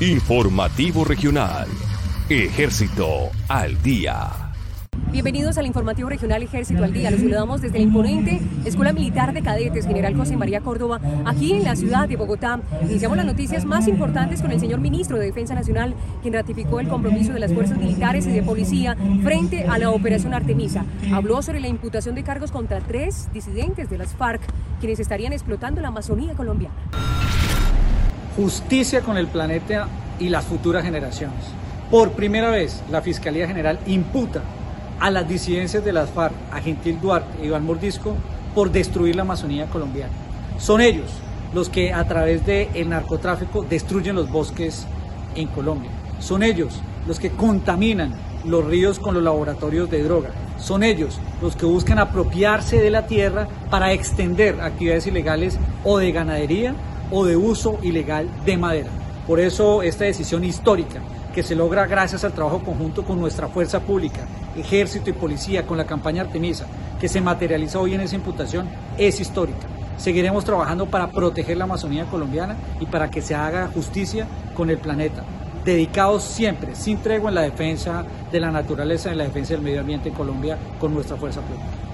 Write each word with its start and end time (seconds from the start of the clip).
Informativo 0.00 1.04
Regional. 1.04 1.66
Ejército 2.28 3.30
al 3.48 3.82
día. 3.82 4.28
Bienvenidos 5.10 5.58
al 5.58 5.66
informativo 5.66 6.08
regional 6.08 6.40
Ejército 6.40 6.84
al 6.84 6.92
Día. 6.92 7.10
Los 7.10 7.18
saludamos 7.18 7.62
desde 7.62 7.78
la 7.78 7.82
imponente 7.82 8.40
Escuela 8.64 8.92
Militar 8.92 9.32
de 9.32 9.42
Cadetes 9.42 9.88
General 9.88 10.14
José 10.14 10.36
María 10.36 10.60
Córdoba, 10.60 11.00
aquí 11.24 11.52
en 11.52 11.64
la 11.64 11.74
ciudad 11.74 12.08
de 12.08 12.14
Bogotá. 12.14 12.60
Iniciamos 12.82 13.16
las 13.16 13.26
noticias 13.26 13.64
más 13.64 13.88
importantes 13.88 14.40
con 14.40 14.52
el 14.52 14.60
señor 14.60 14.78
ministro 14.78 15.18
de 15.18 15.26
Defensa 15.26 15.56
Nacional, 15.56 15.96
quien 16.22 16.34
ratificó 16.34 16.78
el 16.78 16.86
compromiso 16.86 17.32
de 17.32 17.40
las 17.40 17.52
fuerzas 17.52 17.76
militares 17.76 18.24
y 18.28 18.30
de 18.30 18.44
policía 18.44 18.96
frente 19.24 19.64
a 19.64 19.78
la 19.78 19.90
operación 19.90 20.32
Artemisa. 20.32 20.84
Habló 21.12 21.42
sobre 21.42 21.58
la 21.58 21.66
imputación 21.66 22.14
de 22.14 22.22
cargos 22.22 22.52
contra 22.52 22.78
tres 22.78 23.28
disidentes 23.32 23.90
de 23.90 23.98
las 23.98 24.14
FARC, 24.14 24.42
quienes 24.78 25.00
estarían 25.00 25.32
explotando 25.32 25.80
la 25.80 25.88
Amazonía 25.88 26.34
colombiana. 26.34 26.76
Justicia 28.38 29.00
con 29.00 29.16
el 29.16 29.26
planeta 29.26 29.88
y 30.20 30.28
las 30.28 30.44
futuras 30.44 30.84
generaciones. 30.84 31.44
Por 31.90 32.12
primera 32.12 32.50
vez, 32.50 32.84
la 32.88 33.02
Fiscalía 33.02 33.48
General 33.48 33.80
imputa 33.84 34.42
a 35.00 35.10
las 35.10 35.28
disidencias 35.28 35.84
de 35.84 35.92
las 35.92 36.10
FARC, 36.10 36.34
a 36.52 36.60
Gentil 36.60 37.00
Duarte 37.00 37.42
e 37.42 37.46
Iván 37.46 37.64
Mordisco, 37.64 38.14
por 38.54 38.70
destruir 38.70 39.16
la 39.16 39.22
Amazonía 39.22 39.66
colombiana. 39.66 40.12
Son 40.56 40.80
ellos 40.80 41.10
los 41.52 41.68
que 41.68 41.92
a 41.92 42.06
través 42.06 42.46
del 42.46 42.88
narcotráfico 42.88 43.66
destruyen 43.68 44.14
los 44.14 44.30
bosques 44.30 44.86
en 45.34 45.48
Colombia. 45.48 45.90
Son 46.20 46.44
ellos 46.44 46.80
los 47.08 47.18
que 47.18 47.30
contaminan 47.30 48.14
los 48.44 48.64
ríos 48.64 49.00
con 49.00 49.14
los 49.14 49.22
laboratorios 49.24 49.90
de 49.90 50.04
droga. 50.04 50.30
Son 50.58 50.84
ellos 50.84 51.18
los 51.42 51.56
que 51.56 51.66
buscan 51.66 51.98
apropiarse 51.98 52.78
de 52.78 52.90
la 52.90 53.08
tierra 53.08 53.48
para 53.68 53.92
extender 53.92 54.60
actividades 54.60 55.08
ilegales 55.08 55.58
o 55.82 55.98
de 55.98 56.12
ganadería 56.12 56.76
o 57.10 57.24
de 57.24 57.36
uso 57.36 57.78
ilegal 57.82 58.28
de 58.44 58.56
madera. 58.56 58.90
Por 59.26 59.40
eso 59.40 59.82
esta 59.82 60.04
decisión 60.04 60.44
histórica 60.44 61.00
que 61.34 61.42
se 61.42 61.54
logra 61.54 61.86
gracias 61.86 62.24
al 62.24 62.32
trabajo 62.32 62.60
conjunto 62.60 63.04
con 63.04 63.20
nuestra 63.20 63.48
fuerza 63.48 63.80
pública, 63.80 64.26
ejército 64.56 65.10
y 65.10 65.12
policía, 65.12 65.66
con 65.66 65.76
la 65.76 65.86
campaña 65.86 66.22
Artemisa, 66.22 66.66
que 66.98 67.08
se 67.08 67.20
materializa 67.20 67.78
hoy 67.78 67.94
en 67.94 68.00
esa 68.00 68.16
imputación, 68.16 68.68
es 68.96 69.20
histórica. 69.20 69.66
Seguiremos 69.98 70.44
trabajando 70.44 70.86
para 70.86 71.10
proteger 71.10 71.56
la 71.56 71.64
Amazonía 71.64 72.06
colombiana 72.06 72.56
y 72.80 72.86
para 72.86 73.10
que 73.10 73.20
se 73.20 73.34
haga 73.34 73.68
justicia 73.68 74.26
con 74.54 74.70
el 74.70 74.78
planeta, 74.78 75.24
dedicados 75.64 76.24
siempre, 76.24 76.74
sin 76.74 76.98
tregua 76.98 77.28
en 77.30 77.34
la 77.34 77.42
defensa 77.42 78.04
de 78.32 78.40
la 78.40 78.50
naturaleza, 78.50 79.10
en 79.10 79.18
la 79.18 79.24
defensa 79.24 79.54
del 79.54 79.62
medio 79.62 79.80
ambiente 79.80 80.08
en 80.08 80.14
Colombia, 80.14 80.56
con 80.80 80.94
nuestra 80.94 81.16
fuerza 81.16 81.40
pública. 81.40 81.87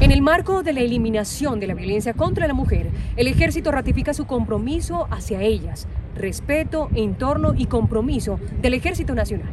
En 0.00 0.10
el 0.10 0.20
marco 0.20 0.62
de 0.62 0.72
la 0.72 0.80
eliminación 0.80 1.60
de 1.60 1.68
la 1.68 1.74
violencia 1.74 2.12
contra 2.12 2.46
la 2.46 2.54
mujer, 2.54 2.90
el 3.16 3.28
ejército 3.28 3.70
ratifica 3.70 4.12
su 4.14 4.26
compromiso 4.26 5.06
hacia 5.10 5.42
ellas, 5.42 5.86
respeto, 6.16 6.88
entorno 6.94 7.54
y 7.56 7.66
compromiso 7.66 8.40
del 8.60 8.74
Ejército 8.74 9.14
Nacional. 9.14 9.48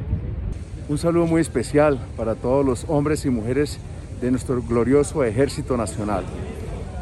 Un 0.88 0.98
saludo 0.98 1.28
muy 1.28 1.42
especial 1.42 2.00
para 2.18 2.34
todos 2.34 2.66
los 2.66 2.86
hombres 2.88 3.24
y 3.26 3.30
mujeres 3.30 3.80
de 4.22 4.32
nuestro 4.32 4.62
glorioso 4.62 5.24
Ejército 5.24 5.78
Nacional. 5.78 6.24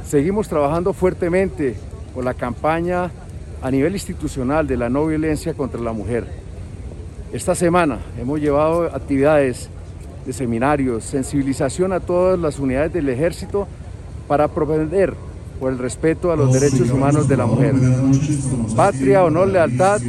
Seguimos 0.05 0.49
trabajando 0.49 0.91
fuertemente 0.93 1.75
por 2.13 2.25
la 2.25 2.33
campaña 2.33 3.11
a 3.61 3.71
nivel 3.71 3.93
institucional 3.93 4.67
de 4.67 4.77
la 4.77 4.89
no 4.89 5.05
violencia 5.05 5.53
contra 5.53 5.79
la 5.79 5.93
mujer. 5.93 6.25
Esta 7.31 7.55
semana 7.55 7.99
hemos 8.19 8.39
llevado 8.39 8.83
actividades 8.83 9.69
de 10.27 10.33
seminarios, 10.33 11.05
sensibilización 11.05 11.93
a 11.93 12.01
todas 12.01 12.37
las 12.37 12.59
unidades 12.59 12.91
del 12.91 13.07
ejército 13.07 13.65
para 14.27 14.49
propender 14.49 15.13
por 15.57 15.71
el 15.71 15.79
respeto 15.79 16.33
a 16.33 16.35
los 16.35 16.53
derechos 16.53 16.91
humanos 16.91 17.29
de 17.29 17.37
la 17.37 17.45
mujer. 17.45 17.73
Patria, 18.75 19.23
honor, 19.23 19.47
lealtad, 19.47 20.01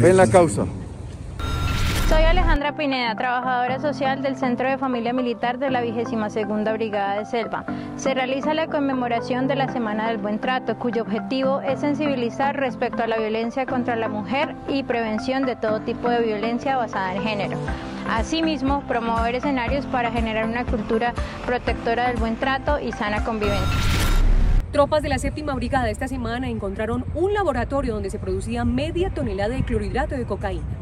ven 0.00 0.16
la 0.16 0.28
causa. 0.28 0.66
Soy 2.08 2.22
Alejandra 2.22 2.76
Pineda, 2.76 3.16
trabajadora 3.16 3.80
social 3.80 4.22
del 4.22 4.36
Centro 4.36 4.70
de 4.70 4.78
Familia 4.78 5.12
Militar 5.12 5.58
de 5.58 5.68
la 5.68 5.80
22 5.80 6.72
Brigada 6.74 7.18
de 7.18 7.24
Selva. 7.24 7.64
Se 7.96 8.14
realiza 8.14 8.54
la 8.54 8.68
conmemoración 8.68 9.48
de 9.48 9.56
la 9.56 9.72
Semana 9.72 10.06
del 10.06 10.18
Buen 10.18 10.38
Trato, 10.38 10.78
cuyo 10.78 11.02
objetivo 11.02 11.60
es 11.62 11.80
sensibilizar 11.80 12.54
respecto 12.54 13.02
a 13.02 13.08
la 13.08 13.18
violencia 13.18 13.66
contra 13.66 13.96
la 13.96 14.08
mujer 14.08 14.54
y 14.68 14.84
prevención 14.84 15.44
de 15.44 15.56
todo 15.56 15.80
tipo 15.80 16.08
de 16.08 16.20
violencia 16.20 16.76
basada 16.76 17.16
en 17.16 17.22
género. 17.22 17.56
Asimismo, 18.10 18.82
promover 18.86 19.34
escenarios 19.34 19.84
para 19.86 20.10
generar 20.12 20.46
una 20.46 20.64
cultura 20.64 21.12
protectora 21.44 22.08
del 22.08 22.16
buen 22.16 22.36
trato 22.36 22.78
y 22.78 22.92
sana 22.92 23.24
convivencia. 23.24 23.66
Tropas 24.72 25.02
de 25.02 25.08
la 25.08 25.18
séptima 25.18 25.54
brigada 25.54 25.90
esta 25.90 26.06
semana 26.06 26.48
encontraron 26.48 27.04
un 27.14 27.34
laboratorio 27.34 27.94
donde 27.94 28.10
se 28.10 28.18
producía 28.18 28.64
media 28.64 29.10
tonelada 29.10 29.54
de 29.54 29.64
clorhidrato 29.64 30.14
de 30.14 30.24
cocaína. 30.24 30.75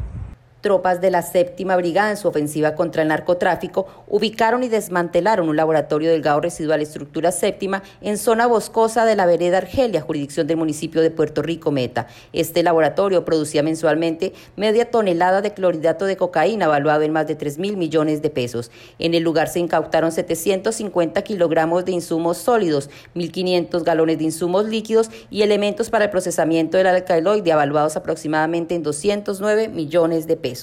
Tropas 0.65 0.99
de 0.99 1.11
la 1.11 1.21
séptima 1.21 1.75
brigada 1.75 2.09
en 2.09 2.17
su 2.17 2.27
ofensiva 2.27 2.73
contra 2.73 3.03
el 3.03 3.09
narcotráfico 3.09 3.85
ubicaron 4.07 4.63
y 4.63 4.67
desmantelaron 4.67 5.47
un 5.47 5.55
laboratorio 5.55 6.09
del 6.09 6.23
Gao 6.23 6.41
Residual 6.41 6.81
Estructura 6.81 7.31
Séptima 7.31 7.83
en 8.01 8.17
zona 8.17 8.47
boscosa 8.47 9.05
de 9.05 9.15
la 9.15 9.27
vereda 9.27 9.59
Argelia, 9.59 10.01
jurisdicción 10.01 10.47
del 10.47 10.57
municipio 10.57 11.03
de 11.03 11.11
Puerto 11.11 11.43
Rico 11.43 11.69
Meta. 11.69 12.07
Este 12.33 12.63
laboratorio 12.63 13.25
producía 13.25 13.61
mensualmente 13.61 14.33
media 14.55 14.89
tonelada 14.89 15.43
de 15.43 15.53
clorhidrato 15.53 16.05
de 16.05 16.17
cocaína, 16.17 16.67
valuado 16.67 17.03
en 17.03 17.13
más 17.13 17.27
de 17.27 17.35
3 17.35 17.59
mil 17.59 17.77
millones 17.77 18.23
de 18.23 18.31
pesos. 18.31 18.71
En 18.97 19.13
el 19.13 19.21
lugar 19.21 19.49
se 19.49 19.59
incautaron 19.59 20.11
750 20.11 21.21
kilogramos 21.21 21.85
de 21.85 21.91
insumos 21.91 22.39
sólidos, 22.39 22.89
1.500 23.13 23.83
galones 23.83 24.17
de 24.17 24.23
insumos 24.23 24.65
líquidos 24.65 25.11
y 25.29 25.43
elementos 25.43 25.91
para 25.91 26.05
el 26.05 26.09
procesamiento 26.09 26.75
del 26.77 26.87
alcaloide, 26.87 27.51
avaluados 27.51 27.95
aproximadamente 27.97 28.73
en 28.73 28.81
209 28.81 29.67
millones 29.67 30.25
de 30.25 30.37
pesos. 30.37 30.54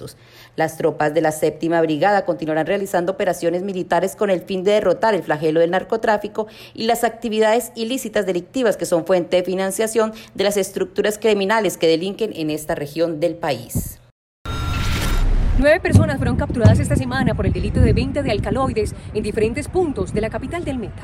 Las 0.56 0.76
tropas 0.76 1.12
de 1.14 1.20
la 1.20 1.32
séptima 1.32 1.80
brigada 1.80 2.24
continuarán 2.24 2.66
realizando 2.66 3.12
operaciones 3.12 3.62
militares 3.62 4.16
con 4.16 4.30
el 4.30 4.42
fin 4.42 4.64
de 4.64 4.72
derrotar 4.72 5.14
el 5.14 5.22
flagelo 5.22 5.60
del 5.60 5.70
narcotráfico 5.70 6.46
y 6.74 6.84
las 6.84 7.04
actividades 7.04 7.72
ilícitas 7.74 8.26
delictivas 8.26 8.76
que 8.76 8.86
son 8.86 9.04
fuente 9.04 9.36
de 9.36 9.44
financiación 9.44 10.12
de 10.34 10.44
las 10.44 10.56
estructuras 10.56 11.18
criminales 11.18 11.76
que 11.76 11.88
delinquen 11.88 12.32
en 12.34 12.50
esta 12.50 12.74
región 12.74 13.20
del 13.20 13.34
país. 13.34 13.98
Nueve 15.58 15.80
personas 15.80 16.16
fueron 16.16 16.36
capturadas 16.36 16.80
esta 16.80 16.96
semana 16.96 17.34
por 17.34 17.46
el 17.46 17.52
delito 17.52 17.80
de 17.80 17.92
venta 17.92 18.22
de 18.22 18.30
alcaloides 18.30 18.94
en 19.12 19.22
diferentes 19.22 19.68
puntos 19.68 20.12
de 20.14 20.20
la 20.22 20.30
capital 20.30 20.64
del 20.64 20.78
Meta. 20.78 21.02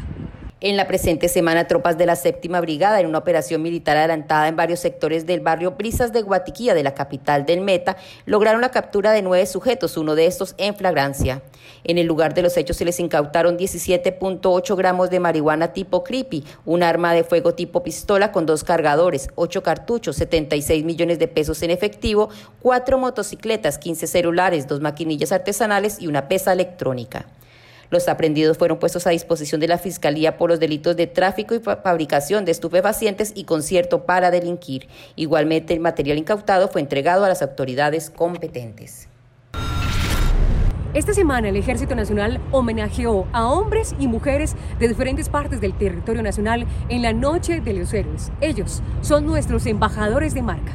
En 0.60 0.76
la 0.76 0.88
presente 0.88 1.28
semana, 1.28 1.68
tropas 1.68 1.96
de 1.98 2.04
la 2.04 2.16
séptima 2.16 2.60
brigada, 2.60 2.98
en 2.98 3.06
una 3.06 3.18
operación 3.18 3.62
militar 3.62 3.96
adelantada 3.96 4.48
en 4.48 4.56
varios 4.56 4.80
sectores 4.80 5.24
del 5.24 5.38
barrio 5.38 5.76
Brisas 5.78 6.12
de 6.12 6.22
Guatiquía, 6.22 6.74
de 6.74 6.82
la 6.82 6.94
capital 6.94 7.46
del 7.46 7.60
Meta, 7.60 7.96
lograron 8.26 8.60
la 8.60 8.72
captura 8.72 9.12
de 9.12 9.22
nueve 9.22 9.46
sujetos, 9.46 9.96
uno 9.96 10.16
de 10.16 10.26
estos 10.26 10.56
en 10.58 10.74
flagrancia. 10.74 11.42
En 11.84 11.96
el 11.96 12.08
lugar 12.08 12.34
de 12.34 12.42
los 12.42 12.56
hechos 12.56 12.76
se 12.76 12.84
les 12.84 12.98
incautaron 12.98 13.56
17.8 13.56 14.76
gramos 14.76 15.10
de 15.10 15.20
marihuana 15.20 15.72
tipo 15.72 16.02
creepy, 16.02 16.44
un 16.64 16.82
arma 16.82 17.14
de 17.14 17.22
fuego 17.22 17.54
tipo 17.54 17.84
pistola 17.84 18.32
con 18.32 18.44
dos 18.44 18.64
cargadores, 18.64 19.28
ocho 19.36 19.62
cartuchos, 19.62 20.16
76 20.16 20.84
millones 20.84 21.20
de 21.20 21.28
pesos 21.28 21.62
en 21.62 21.70
efectivo, 21.70 22.30
cuatro 22.60 22.98
motocicletas, 22.98 23.78
15 23.78 24.08
celulares, 24.08 24.66
dos 24.66 24.80
maquinillas 24.80 25.30
artesanales 25.30 26.00
y 26.00 26.08
una 26.08 26.26
pesa 26.26 26.52
electrónica. 26.52 27.26
Los 27.90 28.06
aprendidos 28.08 28.58
fueron 28.58 28.78
puestos 28.78 29.06
a 29.06 29.10
disposición 29.10 29.60
de 29.60 29.68
la 29.68 29.78
Fiscalía 29.78 30.36
por 30.36 30.50
los 30.50 30.60
delitos 30.60 30.94
de 30.96 31.06
tráfico 31.06 31.54
y 31.54 31.60
fabricación 31.60 32.44
de 32.44 32.52
estupefacientes 32.52 33.32
y 33.34 33.44
concierto 33.44 34.04
para 34.04 34.30
delinquir. 34.30 34.88
Igualmente, 35.16 35.72
el 35.72 35.80
material 35.80 36.18
incautado 36.18 36.68
fue 36.68 36.82
entregado 36.82 37.24
a 37.24 37.28
las 37.28 37.40
autoridades 37.40 38.10
competentes. 38.10 39.08
Esta 40.92 41.14
semana 41.14 41.48
el 41.48 41.56
Ejército 41.56 41.94
Nacional 41.94 42.40
homenajeó 42.50 43.26
a 43.32 43.46
hombres 43.46 43.94
y 43.98 44.06
mujeres 44.06 44.54
de 44.78 44.88
diferentes 44.88 45.28
partes 45.28 45.60
del 45.60 45.74
territorio 45.74 46.22
nacional 46.22 46.66
en 46.88 47.02
la 47.02 47.12
Noche 47.12 47.60
de 47.60 47.72
los 47.72 47.92
Héroes. 47.92 48.32
Ellos 48.40 48.82
son 49.00 49.24
nuestros 49.24 49.66
embajadores 49.66 50.34
de 50.34 50.42
marca. 50.42 50.72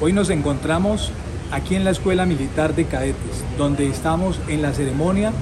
Hoy 0.00 0.12
nos 0.12 0.30
encontramos 0.30 1.12
aquí 1.52 1.76
en 1.76 1.84
la 1.84 1.90
Escuela 1.90 2.26
Militar 2.26 2.74
de 2.74 2.86
Cadetes, 2.86 3.44
donde 3.56 3.86
estamos 3.88 4.40
en 4.48 4.62
la 4.62 4.72
ceremonia 4.72 5.32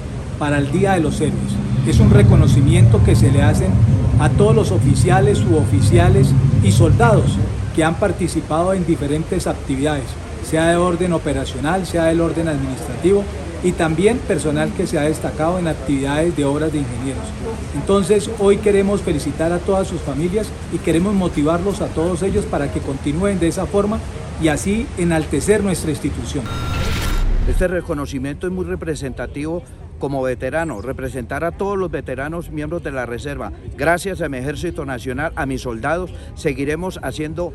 para 0.43 0.57
el 0.57 0.73
Día 0.73 0.95
de 0.95 0.99
los 0.99 1.21
Héroes. 1.21 1.53
Es 1.87 2.01
un 2.01 2.09
reconocimiento 2.09 3.01
que 3.05 3.15
se 3.15 3.31
le 3.31 3.41
hacen 3.41 3.71
a 4.19 4.27
todos 4.27 4.53
los 4.53 4.71
oficiales, 4.71 5.37
suboficiales 5.37 6.33
y 6.61 6.73
soldados 6.73 7.37
que 7.73 7.85
han 7.85 7.95
participado 7.95 8.73
en 8.73 8.85
diferentes 8.85 9.47
actividades, 9.47 10.03
sea 10.45 10.67
de 10.67 10.75
orden 10.75 11.13
operacional, 11.13 11.85
sea 11.85 12.07
del 12.07 12.19
orden 12.19 12.49
administrativo 12.49 13.23
y 13.63 13.71
también 13.71 14.17
personal 14.17 14.73
que 14.75 14.85
se 14.85 14.99
ha 14.99 15.03
destacado 15.03 15.59
en 15.59 15.69
actividades 15.69 16.35
de 16.35 16.43
obras 16.43 16.73
de 16.73 16.79
ingenieros. 16.79 17.23
Entonces 17.73 18.29
hoy 18.37 18.57
queremos 18.57 19.01
felicitar 19.01 19.53
a 19.53 19.59
todas 19.59 19.87
sus 19.87 20.01
familias 20.01 20.49
y 20.73 20.77
queremos 20.79 21.13
motivarlos 21.13 21.79
a 21.79 21.87
todos 21.87 22.21
ellos 22.21 22.43
para 22.43 22.69
que 22.69 22.81
continúen 22.81 23.39
de 23.39 23.47
esa 23.47 23.65
forma 23.65 23.97
y 24.41 24.49
así 24.49 24.87
enaltecer 24.97 25.63
nuestra 25.63 25.91
institución. 25.91 26.43
Este 27.47 27.69
reconocimiento 27.69 28.45
es 28.45 28.51
muy 28.51 28.65
representativo 28.65 29.63
como 30.03 30.21
veterano, 30.21 30.81
representar 30.81 31.45
a 31.45 31.51
todos 31.51 31.77
los 31.77 31.89
veteranos 31.89 32.51
miembros 32.51 32.83
de 32.83 32.91
la 32.91 33.05
Reserva. 33.05 33.53
Gracias 33.77 34.21
a 34.21 34.27
mi 34.27 34.37
Ejército 34.37 34.85
Nacional, 34.85 35.31
a 35.37 35.45
mis 35.45 35.61
soldados, 35.61 36.13
seguiremos 36.35 36.99
haciendo 37.01 37.53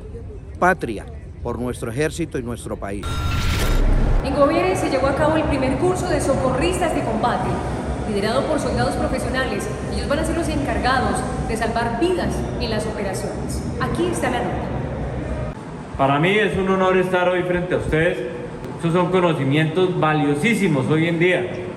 patria, 0.59 1.05
por 1.43 1.59
nuestro 1.59 1.91
ejército 1.91 2.39
y 2.39 2.43
nuestro 2.43 2.79
país. 2.79 3.05
En 4.25 4.35
Gobiere 4.35 4.75
se 4.77 4.89
llevó 4.89 5.09
a 5.09 5.15
cabo 5.15 5.37
el 5.37 5.43
primer 5.43 5.77
curso 5.77 6.09
de 6.09 6.23
socorristas 6.23 6.95
de 6.95 7.03
combate, 7.03 7.51
liderado 8.09 8.43
por 8.47 8.59
soldados 8.59 8.95
profesionales. 8.97 9.69
Ellos 9.95 10.09
van 10.09 10.21
a 10.21 10.25
ser 10.25 10.39
los 10.39 10.49
encargados 10.49 11.21
de 11.49 11.55
salvar 11.55 12.01
vidas 12.01 12.35
en 12.63 12.71
las 12.71 12.87
operaciones. 12.87 13.63
Aquí 13.79 14.07
está 14.07 14.31
la 14.31 14.39
nota. 14.39 14.69
Para 15.99 16.19
mí 16.19 16.31
es 16.31 16.57
un 16.57 16.71
honor 16.71 16.97
estar 16.97 17.29
hoy 17.29 17.43
frente 17.43 17.75
a 17.75 17.77
ustedes. 17.77 18.17
Estos 18.77 18.95
son 18.95 19.11
conocimientos 19.11 20.01
valiosísimos 20.01 20.87
hoy 20.87 21.09
en 21.09 21.19
día. 21.19 21.68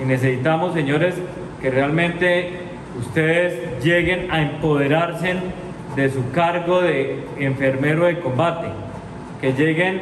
Y 0.00 0.04
necesitamos, 0.04 0.74
señores, 0.74 1.14
que 1.60 1.70
realmente 1.70 2.52
ustedes 2.98 3.82
lleguen 3.82 4.30
a 4.30 4.42
empoderarse 4.42 5.34
de 5.96 6.10
su 6.10 6.30
cargo 6.30 6.80
de 6.80 7.24
enfermero 7.38 8.04
de 8.04 8.20
combate, 8.20 8.68
que 9.40 9.52
lleguen 9.52 10.00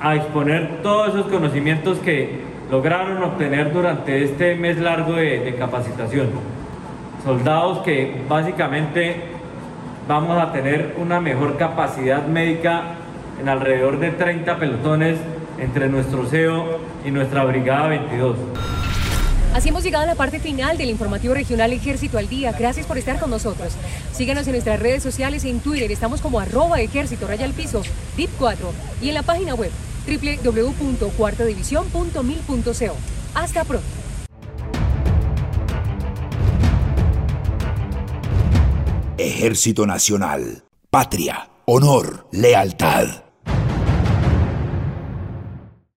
a 0.00 0.14
exponer 0.14 0.82
todos 0.82 1.08
esos 1.08 1.26
conocimientos 1.26 1.98
que 1.98 2.40
lograron 2.70 3.22
obtener 3.22 3.72
durante 3.72 4.24
este 4.24 4.54
mes 4.56 4.78
largo 4.78 5.14
de, 5.14 5.54
capacitación. 5.58 6.28
Soldados 7.24 7.78
que 7.78 8.22
básicamente 8.28 9.16
vamos 10.08 10.40
a 10.40 10.52
tener 10.52 10.94
una 10.98 11.20
mejor 11.20 11.56
capacidad 11.56 12.26
médica 12.26 12.82
en 13.40 13.48
alrededor 13.48 13.98
de 13.98 14.10
30 14.12 14.56
pelotones 14.58 15.18
entre 15.58 15.88
nuestro 15.88 16.26
CEO 16.26 16.78
y 17.04 17.10
nuestra 17.10 17.44
Brigada 17.44 17.88
22. 17.88 18.36
Así 19.56 19.70
hemos 19.70 19.82
llegado 19.82 20.04
a 20.04 20.06
la 20.06 20.14
parte 20.16 20.38
final 20.38 20.76
del 20.76 20.90
informativo 20.90 21.32
regional 21.32 21.72
Ejército 21.72 22.18
al 22.18 22.28
Día. 22.28 22.52
Gracias 22.52 22.84
por 22.84 22.98
estar 22.98 23.18
con 23.18 23.30
nosotros. 23.30 23.72
Síganos 24.12 24.46
en 24.46 24.52
nuestras 24.52 24.78
redes 24.78 25.02
sociales 25.02 25.46
en 25.46 25.60
Twitter. 25.60 25.90
Estamos 25.90 26.20
como 26.20 26.40
arroba 26.40 26.82
ejército 26.82 27.26
raya 27.26 27.46
al 27.46 27.54
piso, 27.54 27.80
DIP 28.18 28.28
4 28.38 28.70
y 29.00 29.08
en 29.08 29.14
la 29.14 29.22
página 29.22 29.54
web 29.54 29.70
www.cuartadivisión.mil.co. 30.06 32.96
Hasta 33.34 33.64
pronto. 33.64 33.86
Ejército 39.16 39.86
Nacional. 39.86 40.64
Patria, 40.90 41.48
honor, 41.64 42.28
lealtad. 42.30 43.25